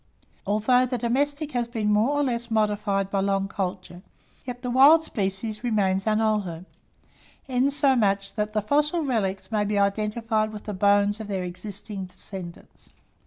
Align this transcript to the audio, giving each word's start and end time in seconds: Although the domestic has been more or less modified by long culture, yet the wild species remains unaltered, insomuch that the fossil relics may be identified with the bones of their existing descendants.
Although 0.47 0.87
the 0.87 0.97
domestic 0.97 1.51
has 1.51 1.67
been 1.67 1.93
more 1.93 2.09
or 2.17 2.23
less 2.23 2.49
modified 2.49 3.11
by 3.11 3.19
long 3.19 3.47
culture, 3.47 4.01
yet 4.45 4.63
the 4.63 4.71
wild 4.71 5.03
species 5.03 5.63
remains 5.63 6.07
unaltered, 6.07 6.65
insomuch 7.47 8.33
that 8.33 8.53
the 8.53 8.63
fossil 8.63 9.03
relics 9.05 9.51
may 9.51 9.63
be 9.63 9.77
identified 9.77 10.51
with 10.51 10.63
the 10.63 10.73
bones 10.73 11.19
of 11.19 11.27
their 11.27 11.43
existing 11.43 12.05
descendants. 12.05 12.89